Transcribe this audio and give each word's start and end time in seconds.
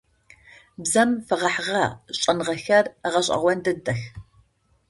Бзэм 0.81 1.09
фэгъэхьыгъэ 1.27 1.83
шӏэныгъэхэр 2.19 2.85
гъэшӏэгъон 3.11 3.59
дэдэх. 3.65 3.99